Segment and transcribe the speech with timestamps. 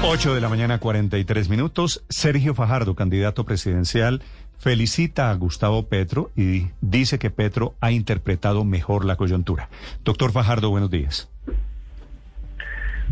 [0.00, 2.04] 8 de la mañana, 43 minutos.
[2.08, 4.22] Sergio Fajardo, candidato presidencial,
[4.58, 9.68] felicita a Gustavo Petro y dice que Petro ha interpretado mejor la coyuntura.
[10.04, 11.28] Doctor Fajardo, buenos días.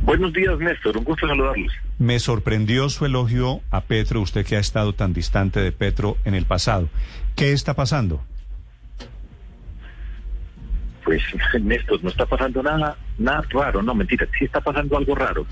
[0.02, 0.96] Buenos días, Néstor.
[0.96, 1.72] Un gusto saludarlos.
[1.98, 6.34] Me sorprendió su elogio a Petro, usted que ha estado tan distante de Petro en
[6.34, 6.88] el pasado.
[7.34, 8.22] ¿Qué está pasando?
[11.04, 11.20] Pues,
[11.60, 13.82] Néstor, no está pasando nada, nada raro.
[13.82, 15.46] No, mentira, sí está pasando algo raro.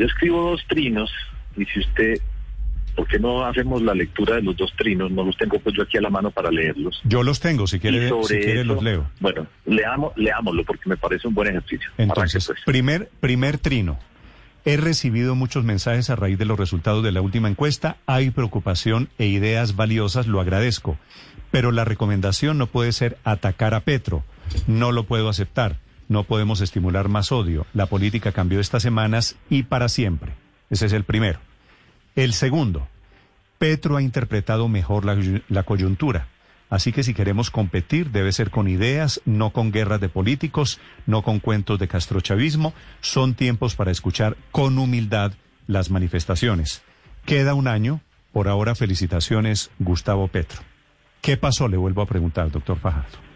[0.00, 1.12] Yo escribo dos trinos
[1.58, 2.18] y si usted,
[2.96, 5.10] ¿por qué no hacemos la lectura de los dos trinos?
[5.10, 7.02] No los tengo pues yo aquí a la mano para leerlos.
[7.04, 9.10] Yo los tengo, si quiere, si quiere los leo.
[9.20, 11.90] Bueno, leamos, leámoslo porque me parece un buen ejercicio.
[11.98, 12.60] Entonces, pues.
[12.64, 13.98] primer, primer trino.
[14.64, 17.98] He recibido muchos mensajes a raíz de los resultados de la última encuesta.
[18.06, 20.96] Hay preocupación e ideas valiosas, lo agradezco.
[21.50, 24.24] Pero la recomendación no puede ser atacar a Petro.
[24.66, 25.76] No lo puedo aceptar.
[26.10, 27.68] No podemos estimular más odio.
[27.72, 30.32] La política cambió estas semanas y para siempre.
[30.68, 31.38] Ese es el primero.
[32.16, 32.88] El segundo,
[33.58, 36.26] Petro ha interpretado mejor la, coyuntura.
[36.68, 41.22] Así que si queremos competir debe ser con ideas, no con guerras de políticos, no
[41.22, 42.74] con cuentos de castrochavismo.
[43.00, 45.34] Son tiempos para escuchar con humildad
[45.68, 46.82] las manifestaciones.
[47.24, 48.00] Queda un año.
[48.32, 50.60] Por ahora, felicitaciones, Gustavo Petro.
[51.20, 51.68] ¿Qué pasó?
[51.68, 53.29] Le vuelvo a preguntar, doctor Fajardo.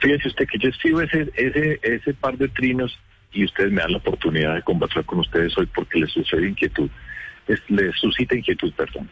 [0.00, 2.98] Fíjese usted que yo escribo ese, ese, ese par de trinos
[3.32, 6.90] y ustedes me dan la oportunidad de conversar con ustedes hoy porque les sucede inquietud,
[7.68, 9.08] les, suscita inquietud, perdón.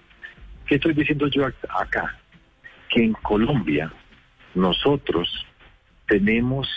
[0.67, 2.19] ¿Qué estoy diciendo yo acá?
[2.89, 3.93] Que en Colombia
[4.55, 5.47] nosotros
[6.07, 6.69] tenemos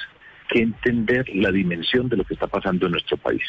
[0.49, 3.43] que entender la dimensión de lo que está pasando en nuestro país.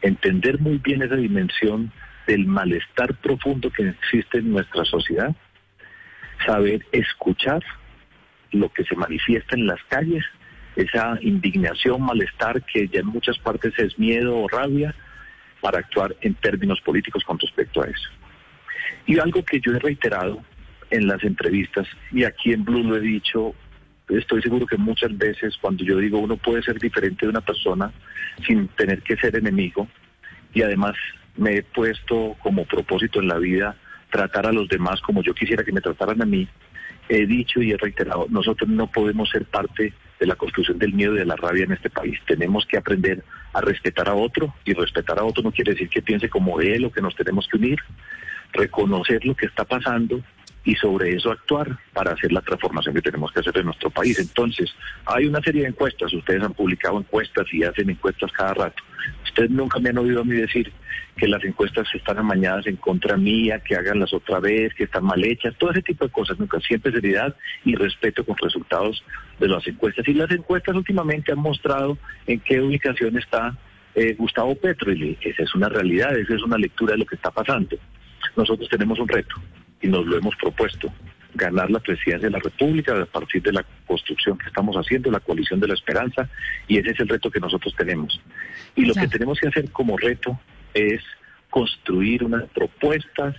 [0.00, 1.92] Entender muy bien esa dimensión
[2.26, 5.34] del malestar profundo que existe en nuestra sociedad,
[6.46, 7.62] saber escuchar
[8.52, 10.24] lo que se manifiesta en las calles,
[10.76, 14.94] esa indignación, malestar que ya en muchas partes es miedo o rabia,
[15.60, 18.10] para actuar en términos políticos con respecto a eso.
[19.06, 20.42] Y algo que yo he reiterado
[20.90, 23.54] en las entrevistas, y aquí en Blue lo he dicho,
[24.08, 27.92] estoy seguro que muchas veces cuando yo digo uno puede ser diferente de una persona
[28.46, 29.86] sin tener que ser enemigo,
[30.52, 30.94] y además
[31.36, 33.76] me he puesto como propósito en la vida
[34.10, 36.48] tratar a los demás como yo quisiera que me trataran a mí,
[37.08, 41.14] he dicho y he reiterado, nosotros no podemos ser parte de la construcción del miedo
[41.14, 42.18] y de la rabia en este país.
[42.26, 46.02] Tenemos que aprender a respetar a otro y respetar a otro no quiere decir que
[46.02, 47.78] piense como él o que nos tenemos que unir,
[48.52, 50.22] reconocer lo que está pasando
[50.64, 54.18] y sobre eso actuar para hacer la transformación que tenemos que hacer en nuestro país.
[54.18, 54.70] Entonces,
[55.06, 58.82] hay una serie de encuestas, ustedes han publicado encuestas y hacen encuestas cada rato.
[59.24, 60.70] Ustedes nunca me han oído a mí decir
[61.16, 65.04] que las encuestas están amañadas en contra mía, que hagan las otra vez, que están
[65.04, 67.34] mal hechas, todo ese tipo de cosas, nunca, siempre seriedad
[67.64, 69.02] y respeto con resultados
[69.38, 70.06] de las encuestas.
[70.08, 73.56] Y las encuestas últimamente han mostrado en qué ubicación está
[73.94, 77.16] eh, Gustavo Petro, y esa es una realidad, esa es una lectura de lo que
[77.16, 77.76] está pasando.
[78.36, 79.36] Nosotros tenemos un reto
[79.80, 80.92] y nos lo hemos propuesto,
[81.34, 85.20] ganar la presidencia de la República a partir de la construcción que estamos haciendo, la
[85.20, 86.28] coalición de la esperanza,
[86.66, 88.20] y ese es el reto que nosotros tenemos.
[88.74, 90.38] Y lo que tenemos que hacer como reto
[90.74, 91.02] es
[91.48, 93.36] construir unas propuestas,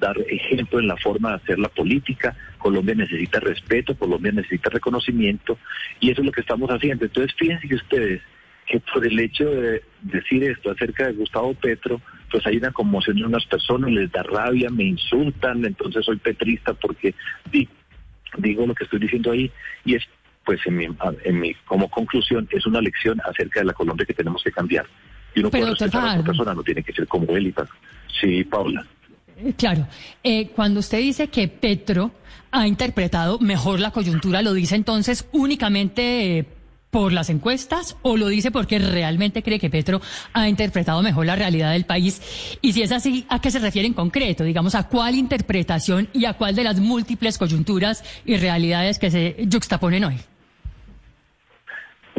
[0.00, 2.36] dar ejemplo en la forma de hacer la política.
[2.58, 5.58] Colombia necesita respeto, Colombia necesita reconocimiento,
[6.00, 7.04] y eso es lo que estamos haciendo.
[7.04, 8.22] Entonces, fíjense que ustedes
[8.70, 13.18] que por el hecho de decir esto acerca de Gustavo Petro, pues hay una conmoción
[13.18, 17.14] en unas personas, les da rabia, me insultan, entonces soy petrista porque
[18.38, 19.50] digo lo que estoy diciendo ahí
[19.84, 20.04] y es
[20.44, 20.86] pues en mi,
[21.24, 24.86] en mi, como conclusión es una lección acerca de la Colombia que tenemos que cambiar.
[25.34, 27.68] Y uno puede respetar a otra persona, no tiene que ser como él y tal.
[28.20, 28.84] Sí, Paula.
[29.36, 29.86] Eh, claro,
[30.22, 32.10] eh, cuando usted dice que Petro
[32.50, 36.46] ha interpretado mejor la coyuntura, ¿lo dice entonces únicamente eh,
[36.90, 40.00] por las encuestas o lo dice porque realmente cree que Petro
[40.32, 42.58] ha interpretado mejor la realidad del país?
[42.60, 44.44] Y si es así, ¿a qué se refiere en concreto?
[44.44, 49.36] Digamos, ¿a cuál interpretación y a cuál de las múltiples coyunturas y realidades que se
[49.50, 50.16] juxtaponen hoy?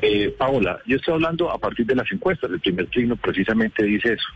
[0.02, 2.50] Eh, Paola, yo estoy hablando a partir de las encuestas.
[2.50, 4.28] El primer trino precisamente dice eso.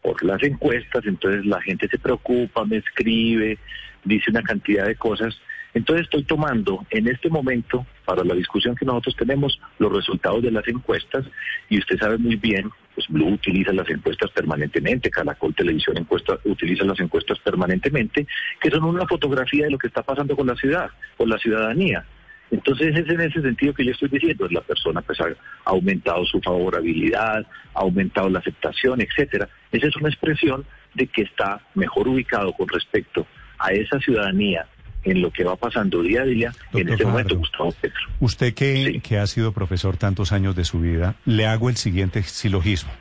[0.00, 3.58] Por las encuestas, entonces la gente se preocupa, me escribe,
[4.04, 5.38] dice una cantidad de cosas
[5.74, 10.50] entonces estoy tomando en este momento, para la discusión que nosotros tenemos, los resultados de
[10.50, 11.24] las encuestas,
[11.68, 16.84] y usted sabe muy bien, pues Blue utiliza las encuestas permanentemente, Caracol Televisión encuesta, utiliza
[16.84, 18.26] las encuestas permanentemente,
[18.60, 22.04] que son una fotografía de lo que está pasando con la ciudad, con la ciudadanía.
[22.50, 25.26] Entonces es en ese sentido que yo estoy diciendo, la persona pues ha
[25.66, 29.48] aumentado su favorabilidad, ha aumentado la aceptación, etcétera.
[29.70, 33.24] Esa es una expresión de que está mejor ubicado con respecto
[33.56, 34.66] a esa ciudadanía
[35.04, 38.00] en lo que va pasando día a día en este momento, Gustavo Petro.
[38.20, 42.22] Usted que, que ha sido profesor tantos años de su vida, le hago el siguiente
[42.22, 42.92] silogismo.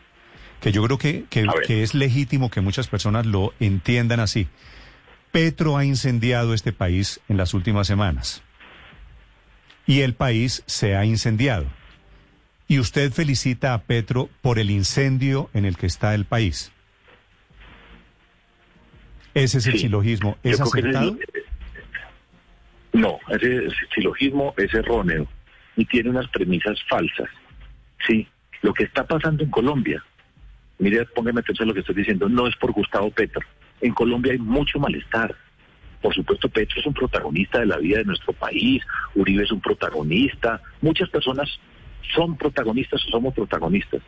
[0.61, 4.47] que yo creo que, que, que es legítimo que muchas personas lo entiendan así.
[5.31, 8.43] Petro ha incendiado este país en las últimas semanas
[9.85, 11.65] y el país se ha incendiado.
[12.67, 16.71] Y usted felicita a Petro por el incendio en el que está el país.
[19.33, 20.37] Ese es el silogismo.
[20.43, 21.17] ¿Es acertado?
[22.93, 25.27] No, ese silogismo es erróneo
[25.75, 27.29] y tiene unas premisas falsas.
[28.07, 28.27] Sí,
[28.61, 30.03] lo que está pasando en Colombia,
[30.79, 33.41] mire, póngame atención a lo que estoy diciendo, no es por Gustavo Petro.
[33.81, 35.35] En Colombia hay mucho malestar.
[36.01, 38.83] Por supuesto, Petro es un protagonista de la vida de nuestro país,
[39.15, 41.59] Uribe es un protagonista, muchas personas
[42.15, 44.01] son protagonistas o somos protagonistas,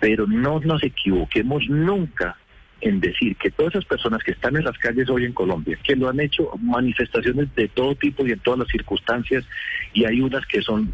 [0.00, 2.36] pero no nos equivoquemos nunca
[2.82, 5.96] en decir que todas esas personas que están en las calles hoy en Colombia, que
[5.96, 9.44] lo han hecho manifestaciones de todo tipo y en todas las circunstancias,
[9.92, 10.92] y hay unas que son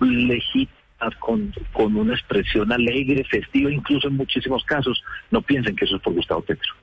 [0.00, 5.96] legítimas con, con una expresión alegre, festiva, incluso en muchísimos casos, no piensen que eso
[5.96, 6.74] es por Gustavo Petro.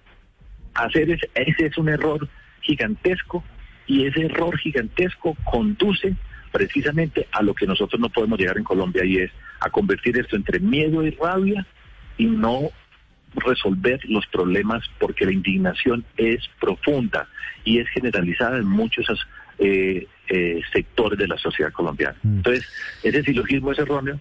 [0.73, 2.27] Hacer ese, ese es un error
[2.61, 3.43] gigantesco
[3.87, 6.15] y ese error gigantesco conduce
[6.51, 10.37] precisamente a lo que nosotros no podemos llegar en Colombia y es a convertir esto
[10.37, 11.65] entre miedo y rabia
[12.17, 12.71] y no
[13.35, 17.27] resolver los problemas porque la indignación es profunda
[17.63, 19.07] y es generalizada en muchos
[19.59, 22.15] eh, eh, sectores de la sociedad colombiana.
[22.23, 22.37] Mm.
[22.37, 22.67] Entonces,
[23.03, 24.19] ese silogismo es erróneo.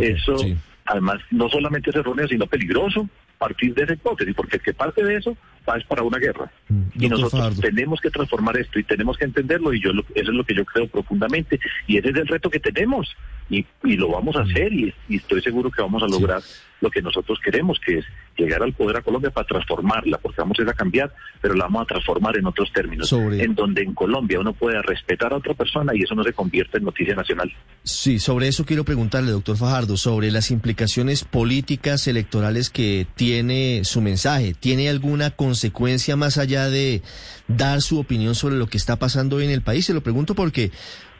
[0.00, 0.36] eso,
[0.86, 3.08] además, no solamente es erróneo, sino peligroso
[3.42, 5.36] partir de esa hipótesis, porque el que parte de eso
[5.68, 6.48] va es para una guerra.
[6.68, 6.82] Mm.
[6.94, 10.44] Y nosotros tenemos que transformar esto y tenemos que entenderlo y yo eso es lo
[10.44, 11.58] que yo creo profundamente
[11.88, 13.16] y ese es el reto que tenemos
[13.50, 14.50] y, y lo vamos a mm.
[14.50, 16.42] hacer y, estoy seguro que vamos a lograr
[16.80, 18.04] lo que nosotros queremos, que es
[18.36, 21.64] llegar al poder a Colombia para transformarla, porque vamos a ir a cambiar, pero la
[21.64, 25.54] vamos a transformar en otros términos, en donde en Colombia uno pueda respetar a otra
[25.54, 27.52] persona y eso no se convierte en noticia nacional.
[27.84, 34.00] Sí, sobre eso quiero preguntarle, doctor Fajardo, sobre las implicaciones políticas electorales que tiene su
[34.00, 34.54] mensaje.
[34.58, 37.02] ¿Tiene alguna consecuencia más allá de
[37.46, 39.86] dar su opinión sobre lo que está pasando hoy en el país?
[39.86, 40.72] Se lo pregunto porque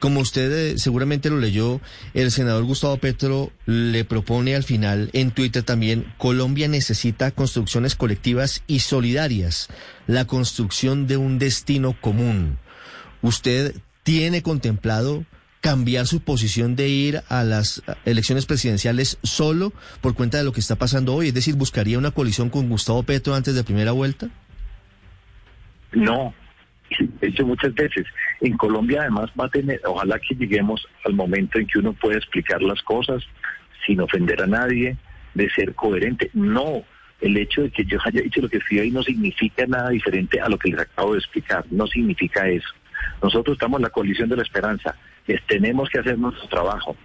[0.02, 1.80] como usted eh, seguramente lo leyó,
[2.12, 8.64] el senador Gustavo Petro le propone al final en Twitter también, Colombia necesita construcciones colectivas
[8.66, 9.68] y solidarias,
[10.08, 12.58] la construcción de un destino común.
[13.22, 15.24] ¿Usted tiene contemplado
[15.60, 20.58] cambiar su posición de ir a las elecciones presidenciales solo por cuenta de lo que
[20.58, 21.28] está pasando hoy?
[21.28, 24.30] Es decir, ¿buscaría una coalición con Gustavo Petro antes de primera vuelta?
[25.92, 26.34] No,
[27.20, 28.06] hecho muchas veces.
[28.40, 32.18] En Colombia además va a tener, ojalá que lleguemos al momento en que uno pueda
[32.18, 33.22] explicar las cosas
[33.86, 34.96] sin ofender a nadie,
[35.34, 36.30] de ser coherente.
[36.34, 36.84] No,
[37.20, 40.40] el hecho de que yo haya dicho lo que fui ahí no significa nada diferente
[40.40, 42.68] a lo que les acabo de explicar, no significa eso.
[43.22, 44.94] Nosotros estamos en la coalición de la esperanza,
[45.26, 46.96] les tenemos que hacer nuestro trabajo,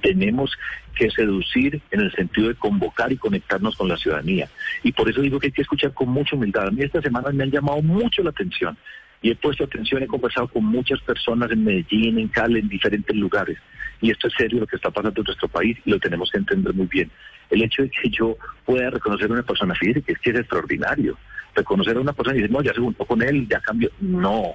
[0.00, 0.52] tenemos
[0.94, 4.48] que seducir en el sentido de convocar y conectarnos con la ciudadanía.
[4.82, 6.68] Y por eso digo que hay que escuchar con mucha humildad.
[6.68, 8.76] A mí esta semana me han llamado mucho la atención
[9.22, 13.14] y he puesto atención, he conversado con muchas personas en Medellín, en Cali, en diferentes
[13.14, 13.58] lugares.
[14.00, 16.38] Y esto es serio lo que está pasando en nuestro país y lo tenemos que
[16.38, 17.10] entender muy bien.
[17.50, 21.18] El hecho de que yo pueda reconocer a una persona, que es que es extraordinario.
[21.54, 23.90] Reconocer a una persona y decir, no, ya se juntó con él, ya cambió.
[24.00, 24.54] No,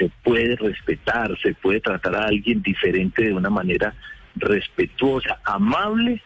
[0.00, 3.94] se puede respetar, se puede tratar a alguien diferente de una manera
[4.34, 6.22] respetuosa, amable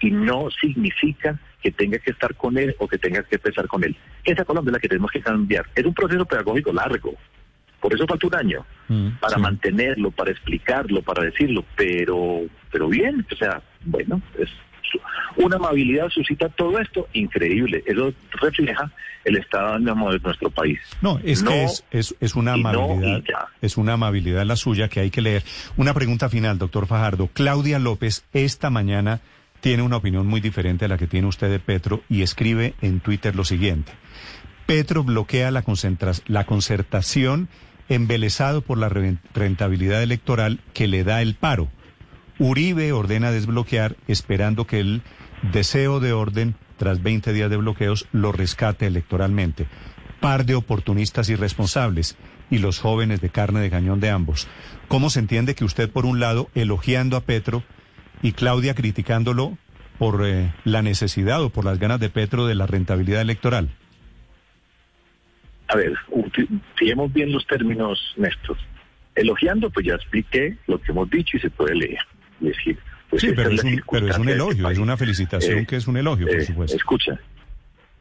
[0.00, 3.82] y no significa que tenga que estar con él o que tenga que empezar con
[3.82, 3.96] él.
[4.22, 5.66] Esa Colombia es la que tenemos que cambiar.
[5.74, 7.14] Es un proceso pedagógico largo.
[7.80, 13.26] Por eso falta un año mm, para mantenerlo, para explicarlo, para decirlo, pero pero bien,
[13.30, 14.50] o sea, bueno, es
[15.36, 17.82] una amabilidad suscita todo esto increíble.
[17.86, 18.90] Eso refleja
[19.24, 20.78] el estado de nuestro país.
[21.02, 23.22] No, es que es, es, una amabilidad.
[23.60, 25.42] es una amabilidad la suya que hay que leer.
[25.76, 27.28] Una pregunta final, doctor Fajardo.
[27.32, 29.20] Claudia López esta mañana
[29.60, 33.00] tiene una opinión muy diferente a la que tiene usted de Petro y escribe en
[33.00, 33.92] Twitter lo siguiente.
[34.66, 35.64] Petro bloquea la,
[36.26, 37.48] la concertación
[37.88, 41.68] embelesado por la rentabilidad electoral que le da el paro.
[42.38, 45.02] Uribe ordena desbloquear esperando que el
[45.52, 49.66] deseo de orden, tras 20 días de bloqueos, lo rescate electoralmente.
[50.20, 52.16] Par de oportunistas irresponsables
[52.50, 54.48] y los jóvenes de carne de cañón de ambos.
[54.88, 57.62] ¿Cómo se entiende que usted, por un lado, elogiando a Petro
[58.22, 59.56] y Claudia criticándolo
[59.98, 63.70] por eh, la necesidad o por las ganas de Petro de la rentabilidad electoral?
[65.68, 65.94] A ver,
[66.76, 68.58] fijemos bien los términos, Néstor.
[69.14, 71.98] Elogiando, pues ya expliqué lo que hemos dicho y se puede leer
[72.40, 72.78] decir,
[73.10, 75.86] pues sí, pero es, un, pero es, un, elogio, es una felicitación eh, que es
[75.86, 76.76] un elogio, por eh, supuesto.
[76.76, 77.20] Escucha,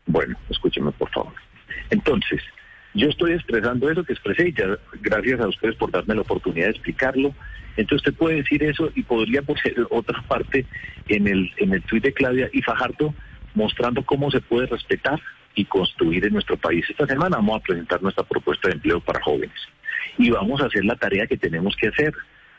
[0.05, 1.33] bueno, escúcheme por favor.
[1.89, 2.41] Entonces,
[2.93, 6.67] Yo estoy expresando eso que expresé y ya gracias a ustedes por darme la oportunidad
[6.67, 7.35] de explicarlo.
[7.77, 10.65] Entonces usted puede decir eso y podría ser otra parte
[11.09, 13.13] en el, en el tuit de Claudia y Fajardo
[13.53, 15.19] mostrando cómo se puede respetar
[15.55, 16.85] y construir en nuestro país.
[16.89, 19.59] Esta semana vamos a presentar nuestra propuesta de empleo para jóvenes
[20.17, 22.13] y vamos a hacer la tarea que tenemos que hacer.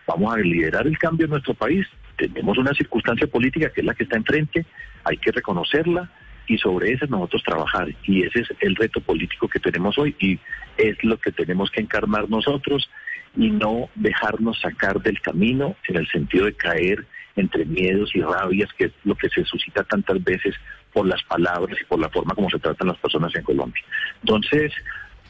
[0.06, 1.86] Vamos a liderar el cambio en nuestro país.
[2.16, 4.64] Tenemos una circunstancia política que es la que está enfrente,
[5.04, 6.10] hay que reconocerla
[6.46, 7.88] y sobre eso nosotros trabajar.
[8.04, 10.38] Y ese es el reto político que tenemos hoy y
[10.76, 12.88] es lo que tenemos que encarnar nosotros
[13.36, 18.72] y no dejarnos sacar del camino en el sentido de caer entre miedos y rabias,
[18.78, 20.54] que es lo que se suscita tantas veces
[20.92, 23.82] por las palabras y por la forma como se tratan las personas en Colombia.
[24.22, 24.72] Entonces,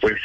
[0.01, 0.21] pues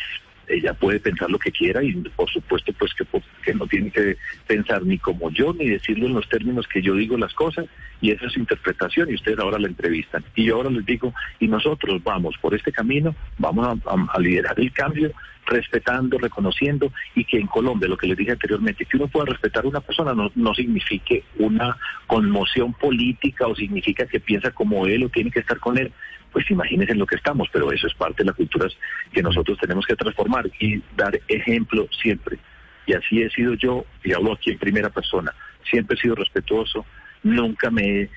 [0.51, 3.05] ella puede pensar lo que quiera y por supuesto pues que,
[3.43, 4.17] que, no tiene que
[4.47, 7.65] pensar ni como yo ni decirlo en los términos que yo digo las cosas
[8.01, 10.23] y esa es su interpretación y ustedes ahora la entrevistan.
[10.35, 14.71] Y yo ahora les digo y nosotros vamos por este camino vamos a liderar el
[14.71, 15.11] cambio
[15.45, 19.65] respetando, reconociendo y que en Colombia, lo que les dije anteriormente, que uno pueda respetar
[19.65, 21.77] a una persona no, no signifique una
[22.07, 25.91] conmoción política o significa que piensa como él o tiene que estar con él,
[26.31, 28.75] pues imagínense en lo que estamos, pero eso es parte de las culturas
[29.11, 32.37] que nosotros tenemos que transformar y dar ejemplo siempre.
[32.85, 35.33] Y así he sido yo, y hablo aquí en primera persona,
[35.69, 36.85] siempre he sido respetuoso,
[37.23, 38.09] nunca me he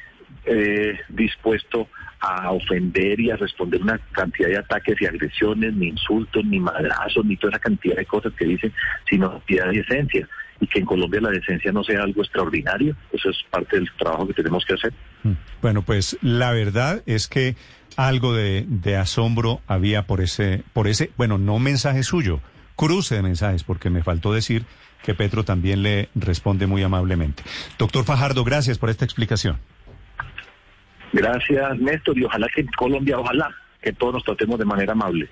[0.47, 1.88] eh, dispuesto
[2.21, 7.25] a ofender y a responder una cantidad de ataques y agresiones, ni insultos, ni madrazos,
[7.25, 8.73] ni toda esa cantidad de cosas que dicen,
[9.09, 10.26] sino piedad y esencia.
[10.64, 14.26] Y que en Colombia la decencia no sea algo extraordinario, eso es parte del trabajo
[14.26, 14.94] que tenemos que hacer.
[15.23, 15.33] Mm.
[15.61, 17.56] Bueno, pues la verdad es que
[17.97, 22.40] algo de, de asombro había por ese, por ese, bueno, no mensaje suyo,
[22.76, 24.64] cruce de mensajes, porque me faltó decir
[25.02, 27.42] que Petro también le responde muy amablemente.
[27.78, 29.59] Doctor Fajardo, gracias por esta explicación.
[31.12, 35.28] Gracias, Néstor, y ojalá que en Colombia, ojalá que todos nos tratemos de manera amable.